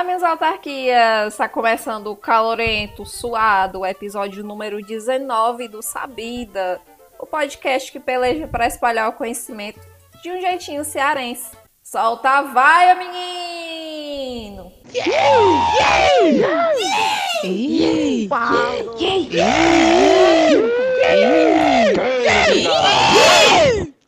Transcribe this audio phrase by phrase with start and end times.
[0.00, 1.34] Olá, minhas autarquias!
[1.34, 6.80] Está começando o calorento, suado, episódio número 19 do Sabida,
[7.18, 9.78] o podcast que peleja para espalhar o conhecimento
[10.22, 11.50] de um jeitinho cearense.
[11.82, 14.72] Solta a vaia, menino!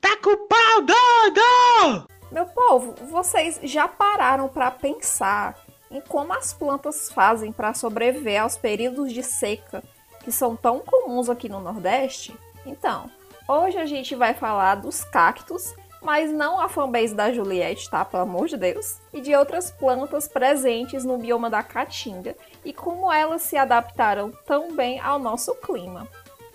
[0.01, 2.09] Tá com o pau, doido!
[2.31, 5.55] Meu povo, vocês já pararam para pensar
[5.93, 9.83] em como as plantas fazem para sobreviver aos períodos de seca
[10.25, 12.35] que são tão comuns aqui no Nordeste?
[12.65, 13.11] Então,
[13.47, 18.05] hoje a gente vai falar dos cactos, mas não a fanbase da Juliette, tá?
[18.05, 18.99] Pelo amor de Deus.
[19.13, 24.75] E de outras plantas presentes no bioma da Caatinga e como elas se adaptaram tão
[24.75, 26.09] bem ao nosso clima.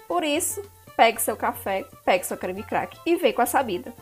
[0.08, 0.62] Por isso,
[0.96, 3.94] pegue seu café, pegue seu creme crack e vem com a sabida.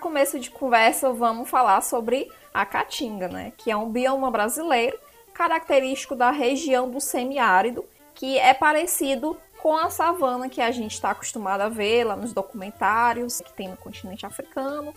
[0.00, 3.52] Começo de conversa, vamos falar sobre a caatinga, né?
[3.56, 4.98] Que é um bioma brasileiro
[5.32, 11.10] característico da região do semiárido, que é parecido com a savana que a gente está
[11.10, 14.94] acostumado a ver lá nos documentários que tem no continente africano,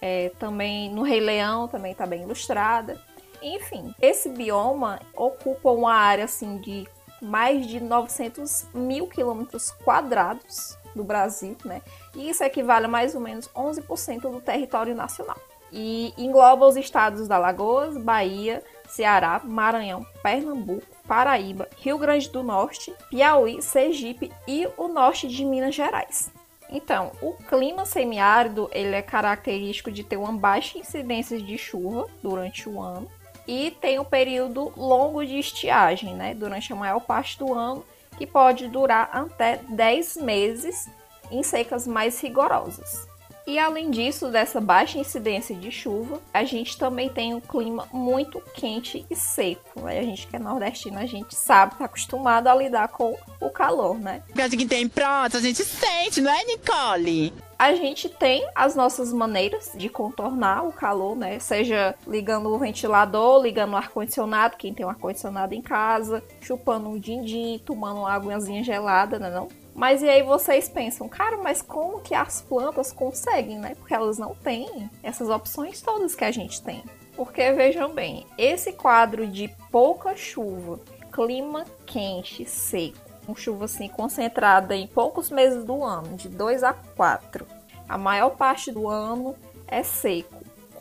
[0.00, 3.00] é, também no Rei Leão também está bem ilustrada.
[3.42, 6.88] Enfim, esse bioma ocupa uma área assim de
[7.20, 11.82] mais de 900 mil quilômetros quadrados do Brasil, né?
[12.14, 15.36] E isso equivale a mais ou menos 11% do território nacional.
[15.72, 22.94] E engloba os estados da Alagoas, Bahia, Ceará, Maranhão, Pernambuco, Paraíba, Rio Grande do Norte,
[23.10, 26.30] Piauí, Sergipe e o norte de Minas Gerais.
[26.68, 32.68] Então, o clima semiárido ele é característico de ter uma baixa incidência de chuva durante
[32.68, 33.08] o ano
[33.46, 37.84] e tem um período longo de estiagem, né, durante a maior parte do ano,
[38.16, 40.88] que pode durar até 10 meses
[41.30, 43.06] em secas mais rigorosas.
[43.46, 48.40] E além disso, dessa baixa incidência de chuva, a gente também tem um clima muito
[48.54, 49.82] quente e seco.
[49.82, 50.00] Né?
[50.00, 53.98] A gente que é nordestino, a gente sabe, está acostumado a lidar com o calor,
[53.98, 54.22] né?
[54.26, 57.32] Porque que tem pronto, a gente sente, não é, Nicole?
[57.58, 61.38] A gente tem as nossas maneiras de contornar o calor, né?
[61.38, 66.98] Seja ligando o ventilador, ligando o ar-condicionado, quem tem um ar-condicionado em casa, chupando um
[66.98, 69.48] din-din, tomando uma aguinhazinha gelada, né não?
[69.76, 73.74] Mas e aí vocês pensam, cara, mas como que as plantas conseguem, né?
[73.74, 76.82] Porque elas não têm essas opções todas que a gente tem.
[77.14, 80.80] Porque vejam bem, esse quadro de pouca chuva,
[81.12, 86.72] clima quente, seco, com chuva assim concentrada em poucos meses do ano, de 2 a
[86.72, 87.46] 4.
[87.86, 89.36] A maior parte do ano
[89.68, 90.35] é seco,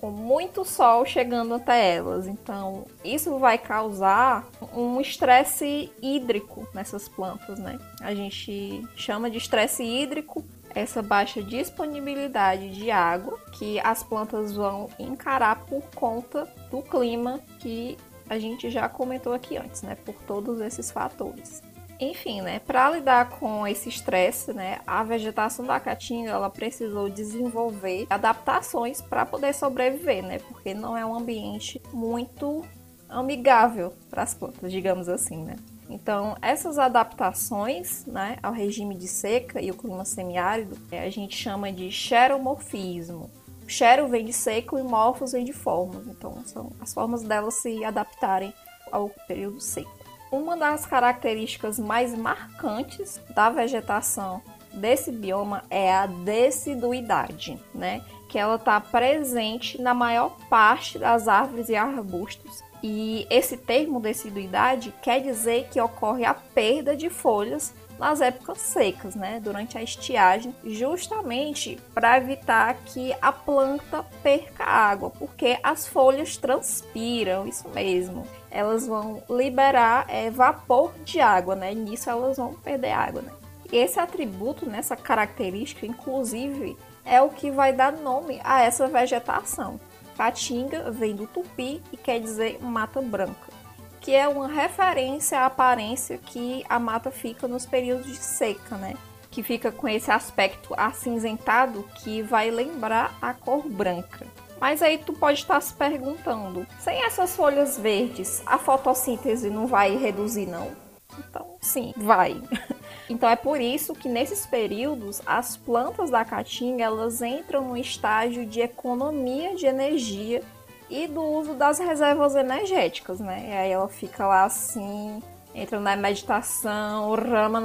[0.05, 2.27] com muito sol chegando até elas.
[2.27, 7.79] Então, isso vai causar um estresse hídrico nessas plantas, né?
[8.01, 10.45] A gente chama de estresse hídrico
[10.75, 17.97] essa baixa disponibilidade de água que as plantas vão encarar por conta do clima que
[18.29, 19.95] a gente já comentou aqui antes, né?
[20.05, 21.63] Por todos esses fatores.
[21.99, 28.05] Enfim, né, para lidar com esse estresse, né, a vegetação da caatinga ela precisou desenvolver
[28.09, 32.63] adaptações para poder sobreviver, né, porque não é um ambiente muito
[33.07, 35.55] amigável para as plantas, digamos assim, né.
[35.89, 41.71] Então, essas adaptações né, ao regime de seca e o clima semiárido, a gente chama
[41.71, 43.29] de xeromorfismo.
[43.67, 46.07] Xero vem de seco e morfos vem de formas.
[46.07, 48.53] Então, são as formas delas se adaptarem
[48.91, 50.04] ao período seco.
[50.35, 54.41] Uma das características mais marcantes da vegetação
[54.73, 58.01] desse bioma é a deciduidade, né?
[58.27, 62.61] Que ela está presente na maior parte das árvores e arbustos.
[62.83, 69.15] E esse termo deciduidade quer dizer que ocorre a perda de folhas nas épocas secas,
[69.15, 76.35] né, durante a estiagem, justamente para evitar que a planta perca água, porque as folhas
[76.35, 81.73] transpiram, isso mesmo elas vão liberar é, vapor de água, né?
[81.73, 83.31] E nisso elas vão perder água, né?
[83.69, 89.77] E esse atributo, nessa característica, inclusive, é o que vai dar nome a essa vegetação.
[90.15, 93.51] Caatinga vem do tupi e quer dizer mata branca,
[93.99, 98.93] que é uma referência à aparência que a mata fica nos períodos de seca, né?
[99.29, 104.25] Que fica com esse aspecto acinzentado que vai lembrar a cor branca.
[104.59, 109.95] Mas aí tu pode estar se perguntando: sem essas folhas verdes, a fotossíntese não vai
[109.95, 110.71] reduzir, não?
[111.17, 112.41] Então, sim, vai.
[113.07, 118.47] Então é por isso que nesses períodos as plantas da caatinga elas entram no estágio
[118.47, 120.41] de economia de energia
[120.89, 123.45] e do uso das reservas energéticas, né?
[123.47, 125.21] E aí ela fica lá assim
[125.55, 127.61] Entra na meditação, rama,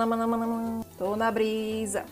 [0.97, 2.05] tô na brisa.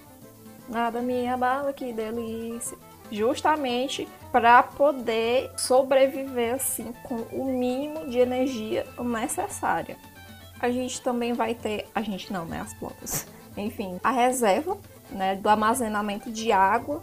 [0.68, 2.76] Nada me abala, que delícia.
[3.12, 9.96] Justamente para poder sobreviver assim com o mínimo de energia necessária.
[10.60, 13.26] A gente também vai ter, a gente não, né, as plantas.
[13.56, 14.76] Enfim, a reserva,
[15.10, 17.00] né, do armazenamento de água,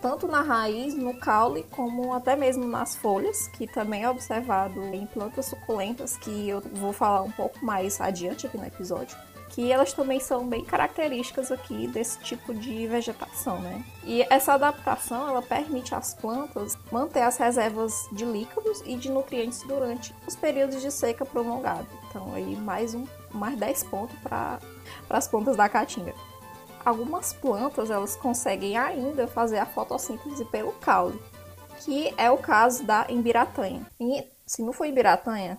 [0.00, 5.06] tanto na raiz, no caule, como até mesmo nas folhas, que também é observado em
[5.06, 9.16] plantas suculentas, que eu vou falar um pouco mais adiante aqui no episódio
[9.50, 13.84] que elas também são bem características aqui desse tipo de vegetação, né?
[14.04, 19.62] E essa adaptação, ela permite às plantas manter as reservas de líquidos e de nutrientes
[19.62, 21.86] durante os períodos de seca prolongada.
[22.08, 24.58] Então, aí mais um, mais 10 pontos para
[25.10, 26.14] as plantas da caatinga.
[26.84, 31.20] Algumas plantas, elas conseguem ainda fazer a fotossíntese pelo caule,
[31.80, 33.86] que é o caso da embiratanha.
[34.00, 35.58] E se não for embiratanha,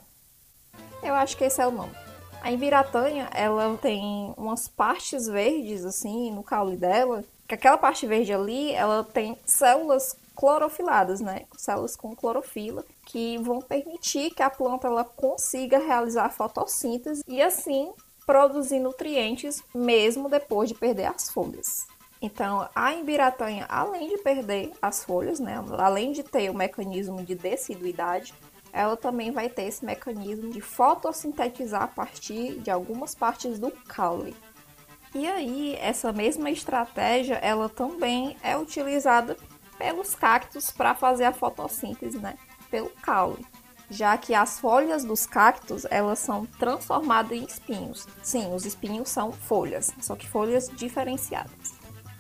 [1.03, 2.08] eu acho que esse é o nome
[2.41, 8.33] a embiratanha, ela tem umas partes verdes, assim, no caule dela, que aquela parte verde
[8.33, 11.45] ali, ela tem células clorofiladas, né?
[11.57, 17.41] Células com clorofila, que vão permitir que a planta ela consiga realizar a fotossíntese e
[17.41, 17.91] assim
[18.25, 21.88] produzir nutrientes mesmo depois de perder as folhas.
[22.21, 27.33] Então, a embiratanha, além de perder as folhas, né, além de ter o mecanismo de
[27.33, 28.33] deciduidade,
[28.71, 34.36] ela também vai ter esse mecanismo de fotossintetizar a partir de algumas partes do caule.
[35.13, 39.36] E aí, essa mesma estratégia, ela também é utilizada
[39.77, 42.38] pelos cactos para fazer a fotossíntese, né?
[42.69, 43.45] Pelo caule.
[43.89, 48.07] Já que as folhas dos cactos, elas são transformadas em espinhos.
[48.21, 51.74] Sim, os espinhos são folhas, só que folhas diferenciadas.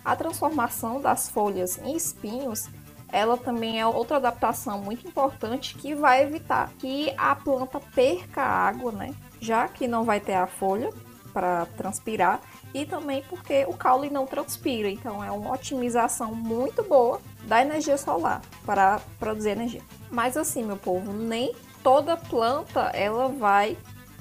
[0.03, 2.67] A transformação das folhas em espinhos
[3.11, 8.91] ela também é outra adaptação muito importante que vai evitar que a planta perca água,
[8.91, 9.13] né?
[9.39, 10.89] Já que não vai ter a folha
[11.33, 12.41] para transpirar
[12.73, 17.97] e também porque o caule não transpira, então é uma otimização muito boa da energia
[17.97, 19.81] solar para produzir energia.
[20.11, 23.77] Mas assim, meu povo, nem toda planta ela vai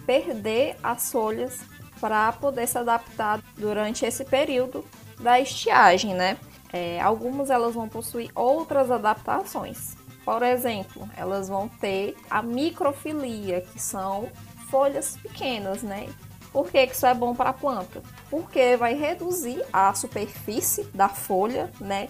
[0.06, 1.60] perder as folhas
[2.00, 4.84] para poder se adaptar durante esse período
[5.20, 6.38] da estiagem, né?
[6.72, 9.96] É, algumas elas vão possuir outras adaptações.
[10.24, 14.28] Por exemplo, elas vão ter a microfilia, que são
[14.70, 16.08] folhas pequenas, né?
[16.52, 18.02] Por que isso é bom para a planta?
[18.30, 22.08] Porque vai reduzir a superfície da folha, né?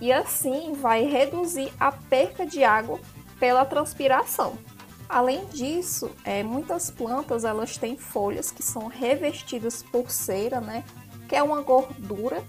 [0.00, 2.98] E assim vai reduzir a perca de água
[3.38, 4.56] pela transpiração.
[5.08, 10.84] Além disso, é, muitas plantas elas têm folhas que são revestidas por cera, né?
[11.28, 12.42] Que é uma gordura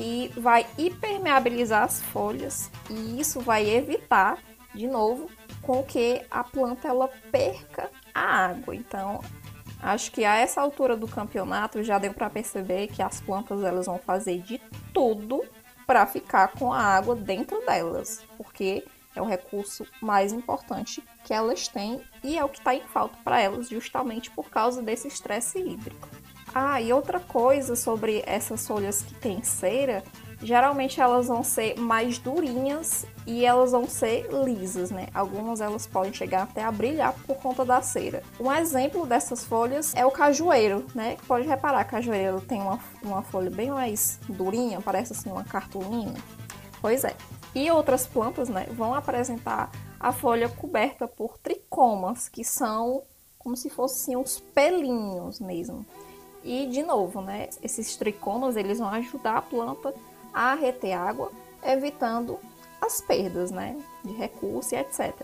[0.00, 4.38] que vai impermeabilizar as folhas e isso vai evitar,
[4.74, 5.28] de novo,
[5.60, 8.74] com que a planta ela perca a água.
[8.74, 9.20] Então,
[9.82, 13.84] acho que a essa altura do campeonato já deu para perceber que as plantas elas
[13.84, 14.58] vão fazer de
[14.94, 15.44] tudo
[15.86, 18.82] para ficar com a água dentro delas, porque
[19.14, 23.18] é o recurso mais importante que elas têm e é o que está em falta
[23.22, 26.08] para elas, justamente por causa desse estresse hídrico.
[26.54, 30.02] Ah, e outra coisa sobre essas folhas que tem cera,
[30.42, 35.06] geralmente elas vão ser mais durinhas e elas vão ser lisas, né?
[35.14, 38.22] Algumas elas podem chegar até a brilhar por conta da cera.
[38.38, 41.16] Um exemplo dessas folhas é o cajueiro, né?
[41.28, 46.14] Pode reparar, cajueiro tem uma, uma folha bem mais durinha, parece assim uma cartolina.
[46.80, 47.14] Pois é.
[47.54, 53.02] E outras plantas, né, vão apresentar a folha coberta por tricomas, que são
[53.38, 55.84] como se fossem uns pelinhos mesmo.
[56.42, 59.94] E de novo, né, esses tricomas eles vão ajudar a planta
[60.32, 61.30] a reter água,
[61.62, 62.38] evitando
[62.80, 65.14] as perdas, né, de recurso e etc.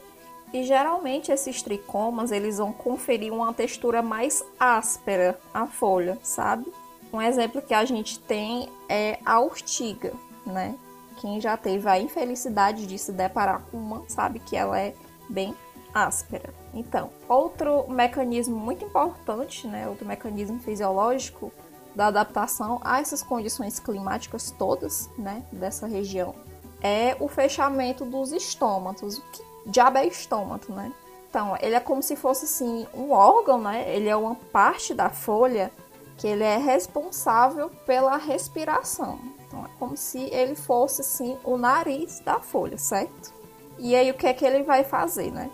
[0.52, 6.72] E geralmente esses tricomas eles vão conferir uma textura mais áspera à folha, sabe?
[7.12, 10.12] Um exemplo que a gente tem é a urtiga,
[10.44, 10.76] né?
[11.16, 14.94] Quem já teve a infelicidade de se deparar com uma sabe que ela é
[15.28, 15.54] bem
[15.96, 16.52] áspera.
[16.74, 21.50] Então, outro mecanismo muito importante, né, outro mecanismo fisiológico
[21.94, 26.34] da adaptação a essas condições climáticas todas, né, dessa região,
[26.82, 29.16] é o fechamento dos estômatos.
[29.16, 30.92] O que diabo é estômato, né?
[31.30, 33.84] Então, ele é como se fosse assim um órgão, né?
[33.94, 35.72] Ele é uma parte da folha
[36.16, 39.18] que ele é responsável pela respiração.
[39.46, 43.34] Então, é como se ele fosse assim o nariz da folha, certo?
[43.78, 45.50] E aí o que é que ele vai fazer, né?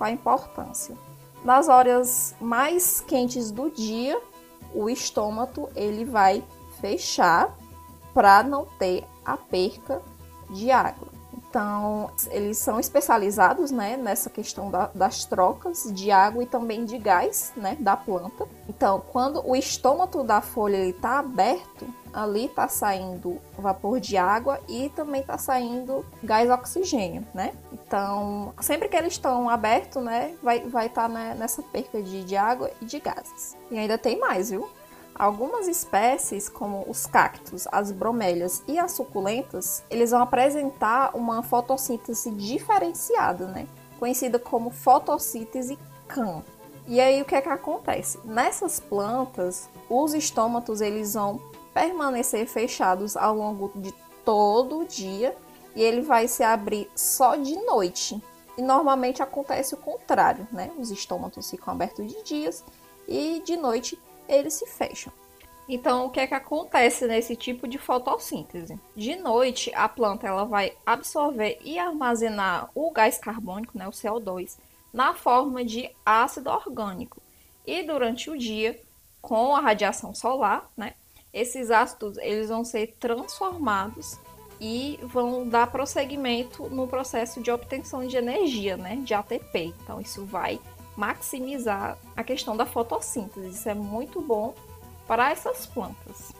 [0.00, 0.96] Qual a importância.
[1.44, 4.18] Nas horas mais quentes do dia,
[4.74, 6.42] o estômago ele vai
[6.80, 7.54] fechar
[8.14, 10.00] para não ter a perca
[10.48, 11.08] de água.
[11.50, 16.96] Então, eles são especializados né, nessa questão da, das trocas de água e também de
[16.96, 18.46] gás né, da planta.
[18.68, 24.90] Então, quando o estômago da folha está aberto, ali está saindo vapor de água e
[24.90, 27.52] também está saindo gás oxigênio, né?
[27.72, 32.24] Então, sempre que eles estão abertos, né, vai estar vai tá né, nessa perca de,
[32.24, 33.56] de água e de gases.
[33.70, 34.68] E ainda tem mais, viu?
[35.20, 42.30] Algumas espécies, como os cactos, as bromélias e as suculentas, eles vão apresentar uma fotossíntese
[42.30, 43.68] diferenciada, né?
[43.98, 46.42] Conhecida como fotossíntese CAM.
[46.88, 48.18] E aí o que é que acontece?
[48.24, 51.38] Nessas plantas, os estômatos eles vão
[51.74, 53.92] permanecer fechados ao longo de
[54.24, 55.36] todo o dia
[55.76, 58.18] e ele vai se abrir só de noite.
[58.56, 60.70] E normalmente acontece o contrário, né?
[60.78, 62.64] Os estômatos ficam abertos de dias
[63.06, 63.98] e de noite
[64.30, 65.12] eles se fecham.
[65.68, 68.78] Então, o que é que acontece nesse tipo de fotossíntese?
[68.96, 74.58] De noite, a planta ela vai absorver e armazenar o gás carbônico, né, o CO2,
[74.92, 77.22] na forma de ácido orgânico.
[77.64, 78.80] E durante o dia,
[79.22, 80.94] com a radiação solar, né,
[81.32, 84.18] esses ácidos eles vão ser transformados
[84.60, 89.72] e vão dar prosseguimento no processo de obtenção de energia, né, de ATP.
[89.82, 90.60] Então, isso vai
[90.96, 93.48] maximizar a questão da fotossíntese.
[93.48, 94.54] Isso é muito bom
[95.06, 96.32] para essas plantas.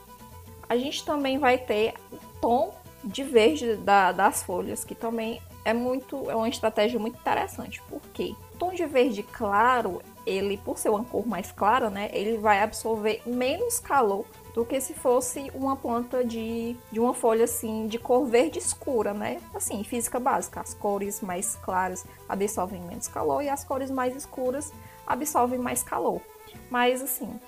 [0.67, 5.73] A gente também vai ter o tom de verde da, das folhas, que também é
[5.73, 7.81] muito é uma estratégia muito interessante.
[7.83, 8.35] Por quê?
[8.53, 12.61] O tom de verde claro, ele por ser uma cor mais clara, né, ele vai
[12.61, 17.97] absorver menos calor do que se fosse uma planta de, de uma folha assim de
[17.97, 19.39] cor verde escura, né?
[19.53, 20.61] Assim, física básica.
[20.61, 24.73] As cores mais claras absorvem menos calor e as cores mais escuras
[25.05, 26.21] absorvem mais calor.
[26.69, 27.39] Mas assim,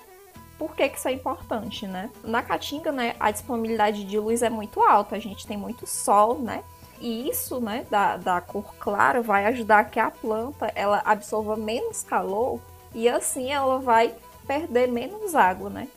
[0.58, 2.10] por que, que isso é importante, né?
[2.22, 6.38] Na caatinga, né, a disponibilidade de luz é muito alta, a gente tem muito sol,
[6.38, 6.62] né?
[7.00, 12.02] E isso, né, da, da cor clara vai ajudar que a planta ela absorva menos
[12.02, 12.60] calor
[12.94, 14.14] e assim ela vai
[14.46, 15.88] perder menos água, né?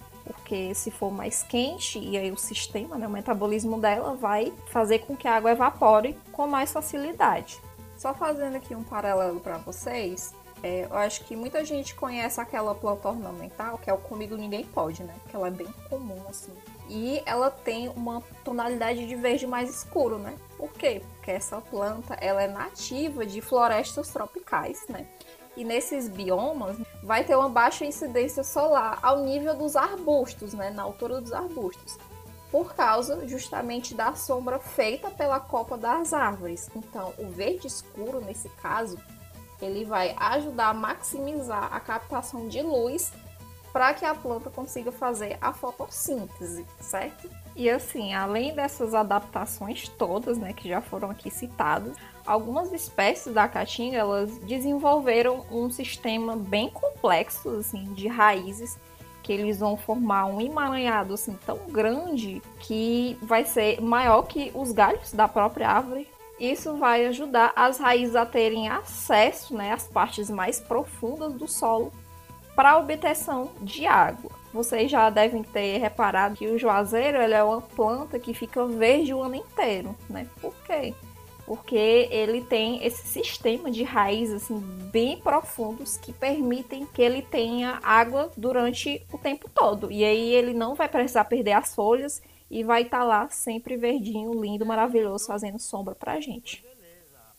[0.47, 4.99] Porque se for mais quente e aí o sistema, né, o metabolismo dela vai fazer
[4.99, 7.59] com que a água evapore com mais facilidade.
[7.97, 12.73] Só fazendo aqui um paralelo para vocês, é, eu acho que muita gente conhece aquela
[12.73, 15.13] planta ornamental, que é o Comigo Ninguém Pode, né?
[15.29, 16.53] Que ela é bem comum, assim.
[16.87, 20.33] E ela tem uma tonalidade de verde mais escuro, né?
[20.57, 21.01] Por quê?
[21.15, 25.05] Porque essa planta, ela é nativa de florestas tropicais, né?
[25.57, 30.83] E nesses biomas vai ter uma baixa incidência solar ao nível dos arbustos, né, na
[30.83, 31.97] altura dos arbustos,
[32.51, 36.69] por causa justamente da sombra feita pela copa das árvores.
[36.75, 38.97] Então, o verde escuro nesse caso,
[39.59, 43.11] ele vai ajudar a maximizar a captação de luz
[43.73, 47.29] para que a planta consiga fazer a fotossíntese, certo?
[47.57, 53.47] E assim, além dessas adaptações todas, né, que já foram aqui citadas, algumas espécies da
[53.47, 58.77] caatinga elas desenvolveram um sistema bem complexo assim de raízes
[59.23, 64.71] que eles vão formar um emaranhado assim tão grande que vai ser maior que os
[64.71, 66.07] galhos da própria árvore.
[66.39, 71.91] Isso vai ajudar as raízes a terem acesso né, às partes mais profundas do solo
[72.55, 74.36] para obtenção de água.
[74.53, 79.21] Vocês já devem ter reparado que o juazeiro é uma planta que fica verde o
[79.21, 80.27] ano inteiro, né?
[80.41, 80.93] Por quê?
[81.45, 84.59] Porque ele tem esse sistema de raízes assim,
[84.91, 89.91] bem profundos que permitem que ele tenha água durante o tempo todo.
[89.91, 93.77] E aí ele não vai precisar perder as folhas e vai estar tá lá sempre
[93.77, 96.65] verdinho, lindo, maravilhoso, fazendo sombra pra gente.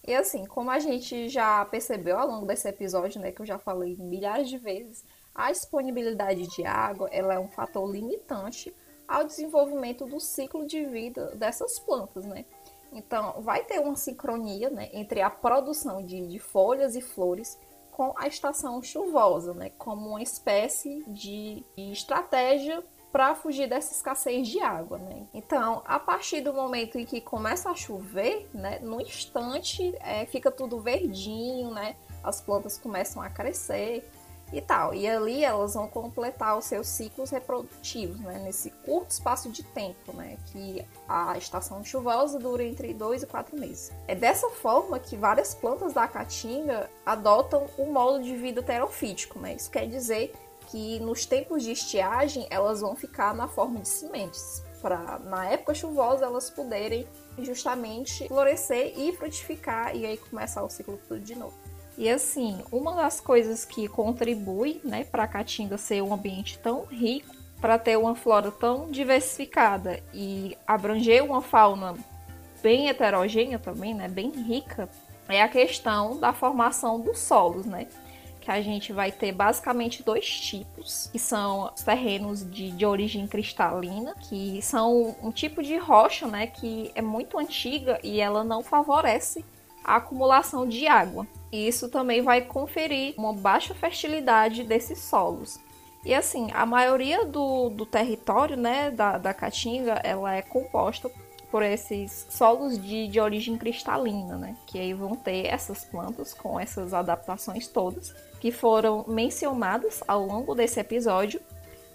[0.07, 3.59] E assim, como a gente já percebeu ao longo desse episódio, né, que eu já
[3.59, 5.05] falei milhares de vezes,
[5.39, 8.75] a disponibilidade de água ela é um fator limitante
[9.07, 12.45] ao desenvolvimento do ciclo de vida dessas plantas, né?
[12.93, 17.57] Então, vai ter uma sincronia né, entre a produção de, de folhas e flores
[17.93, 24.49] com a estação chuvosa, né, como uma espécie de, de estratégia para fugir dessa escassez
[24.49, 25.27] de água, né?
[25.33, 30.51] Então, a partir do momento em que começa a chover, né, no instante é, fica
[30.51, 31.97] tudo verdinho, né?
[32.23, 34.05] As plantas começam a crescer
[34.53, 34.95] e tal.
[34.95, 38.41] E ali elas vão completar os seus ciclos reprodutivos, né?
[38.45, 40.37] Nesse curto espaço de tempo, né?
[40.47, 43.93] Que a estação chuvosa dura entre dois e quatro meses.
[44.07, 49.39] É dessa forma que várias plantas da caatinga adotam o um modo de vida terofítico,
[49.39, 49.55] né?
[49.55, 50.35] Isso quer dizer
[50.69, 55.75] que nos tempos de estiagem elas vão ficar na forma de sementes, para na época
[55.75, 57.07] chuvosa elas poderem
[57.39, 61.55] justamente florescer e frutificar e aí começar o ciclo tudo de novo.
[61.99, 66.85] E assim, uma das coisas que contribui, né, para a Caatinga ser um ambiente tão
[66.85, 71.97] rico, para ter uma flora tão diversificada e abranger uma fauna
[72.63, 74.89] bem heterogênea também, né, bem rica,
[75.29, 77.89] é a questão da formação dos solos, né?
[78.41, 83.27] Que a gente vai ter basicamente dois tipos, que são os terrenos de, de origem
[83.27, 88.63] cristalina, que são um tipo de rocha, né, que é muito antiga e ela não
[88.63, 89.45] favorece
[89.85, 91.27] a acumulação de água.
[91.51, 95.59] E isso também vai conferir uma baixa fertilidade desses solos.
[96.05, 101.11] E assim, a maioria do, do território né, da, da Caatinga ela é composta
[101.51, 104.55] por esses solos de, de origem cristalina, né?
[104.67, 110.55] Que aí vão ter essas plantas com essas adaptações todas que foram mencionadas ao longo
[110.55, 111.41] desse episódio.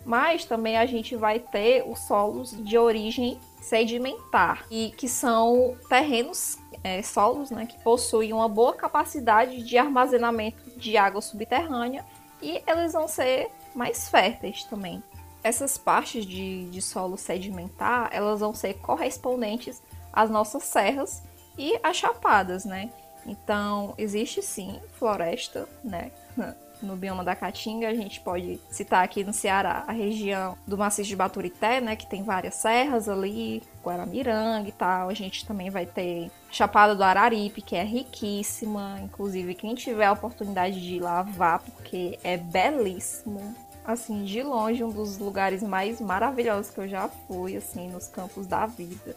[0.05, 6.57] Mas também a gente vai ter os solos de origem sedimentar e que são terrenos
[6.83, 12.05] é, solos né, que possuem uma boa capacidade de armazenamento de água subterrânea
[12.41, 15.01] e eles vão ser mais férteis também.
[15.43, 21.23] Essas partes de, de solo sedimentar, elas vão ser correspondentes às nossas serras
[21.57, 22.91] e às chapadas, né?
[23.25, 26.11] Então, existe sim floresta, né?
[26.83, 31.09] No bioma da Caatinga, a gente pode citar aqui no Ceará a região do maciço
[31.09, 31.95] de Baturité, né?
[31.95, 35.09] Que tem várias serras ali, Guaramiranga e tal.
[35.09, 38.99] A gente também vai ter Chapada do Araripe, que é riquíssima.
[39.01, 44.83] Inclusive, quem tiver a oportunidade de ir lá, vá, porque é belíssimo assim, de longe,
[44.83, 49.15] um dos lugares mais maravilhosos que eu já fui, assim, nos campos da vida.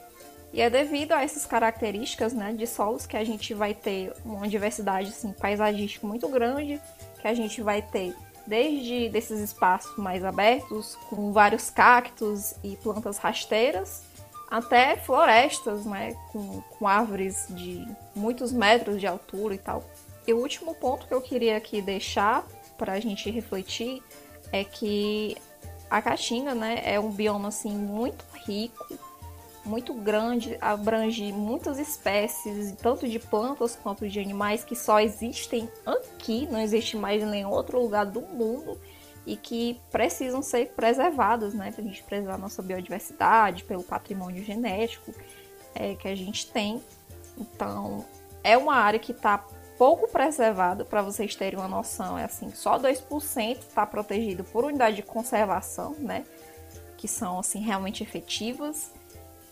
[0.53, 4.49] E é devido a essas características, né, de solos que a gente vai ter uma
[4.49, 6.81] diversidade, assim, paisagística muito grande,
[7.27, 8.15] que a gente vai ter
[8.47, 14.05] desde desses espaços mais abertos, com vários cactos e plantas rasteiras,
[14.49, 19.83] até florestas, né, com, com árvores de muitos metros de altura e tal.
[20.25, 22.47] E o último ponto que eu queria aqui deixar
[22.79, 24.01] para a gente refletir
[24.53, 25.37] é que
[25.91, 28.87] a Caatinga, né, é um bioma assim muito rico,
[29.65, 35.69] muito grande, abrange muitas espécies, tanto de plantas quanto de animais que só existem
[36.27, 38.79] aqui, não existe mais em nenhum outro lugar do mundo
[39.25, 45.13] e que precisam ser preservadas, né, para a gente preservar nossa biodiversidade, pelo patrimônio genético
[45.75, 46.83] é, que a gente tem.
[47.39, 48.05] Então,
[48.43, 49.45] é uma área que está
[49.79, 54.97] pouco preservado, para vocês terem uma noção, é assim, só 2% está protegido por unidade
[54.97, 56.25] de conservação, né?
[56.97, 58.91] Que são assim realmente efetivas.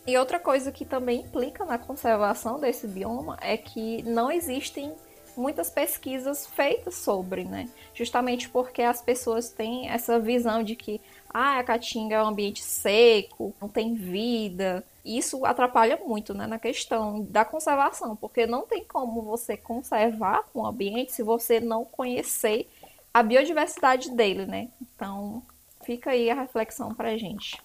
[0.06, 4.94] E outra coisa que também implica na conservação desse bioma é que não existem
[5.37, 7.68] muitas pesquisas feitas sobre, né?
[7.94, 11.01] Justamente porque as pessoas têm essa visão de que
[11.33, 16.59] ah, a caatinga é um ambiente seco, não tem vida, isso atrapalha muito né, na
[16.59, 22.70] questão da conservação, porque não tem como você conservar um ambiente se você não conhecer
[23.12, 24.70] a biodiversidade dele, né?
[24.81, 25.42] Então,
[25.85, 27.61] fica aí a reflexão para gente.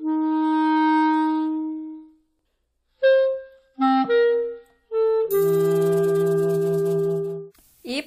[0.00, 0.61] E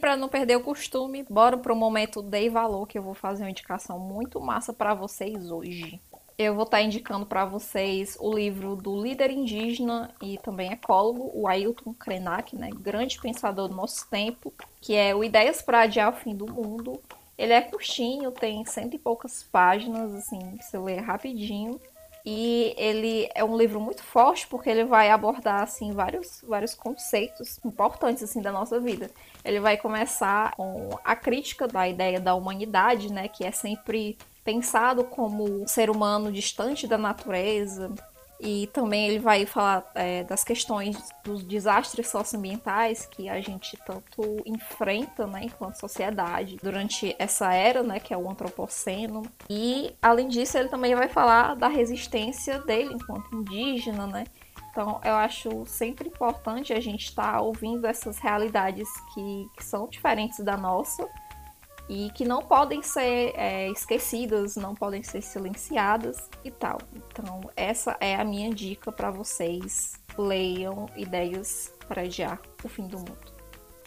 [0.06, 3.50] para não perder o costume, bora pro momento Dei Valor, que eu vou fazer uma
[3.50, 6.00] indicação muito massa para vocês hoje.
[6.38, 11.32] Eu vou estar tá indicando para vocês o livro do líder indígena e também ecólogo,
[11.34, 16.14] o Ailton Krenak, né, grande pensador do nosso tempo, que é o Ideias para Adiar
[16.14, 17.02] o Fim do Mundo.
[17.36, 21.82] Ele é curtinho, tem cento e poucas páginas, assim, você lê rapidinho.
[22.26, 27.60] E ele é um livro muito forte porque ele vai abordar assim vários, vários conceitos
[27.64, 29.12] importantes assim da nossa vida.
[29.44, 35.04] Ele vai começar com a crítica da ideia da humanidade, né, que é sempre pensado
[35.04, 37.94] como um ser humano distante da natureza,
[38.46, 44.22] e também ele vai falar é, das questões dos desastres socioambientais que a gente tanto
[44.46, 49.24] enfrenta, né, enquanto sociedade, durante essa era, né, que é o antropoceno.
[49.50, 54.26] E, além disso, ele também vai falar da resistência dele enquanto indígena, né.
[54.70, 59.88] Então, eu acho sempre importante a gente estar tá ouvindo essas realidades que, que são
[59.88, 61.08] diferentes da nossa,
[61.88, 66.80] e que não podem ser é, esquecidas, não podem ser silenciadas e tal.
[66.94, 69.94] Então, essa é a minha dica para vocês.
[70.18, 73.36] Leiam ideias para adiar o fim do mundo.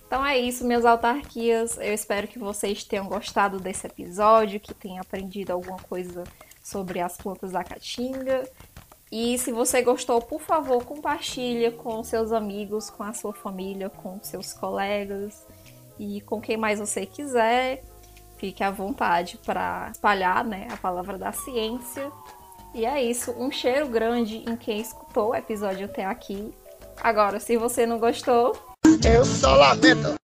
[0.06, 1.76] Então é isso, minhas autarquias.
[1.76, 6.24] Eu espero que vocês tenham gostado desse episódio, que tenham aprendido alguma coisa
[6.62, 8.48] sobre as plantas da caatinga.
[9.12, 14.18] E se você gostou, por favor, compartilhe com seus amigos, com a sua família, com
[14.22, 15.46] seus colegas
[15.98, 17.82] e com quem mais você quiser.
[18.36, 22.10] Fique à vontade para espalhar né, a palavra da ciência.
[22.74, 23.32] E é isso.
[23.32, 26.54] Um cheiro grande em quem escutou o episódio até aqui.
[27.00, 28.56] Agora, se você não gostou.
[29.04, 30.17] Eu só lamento.